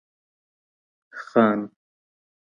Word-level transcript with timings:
خان 1.21 1.59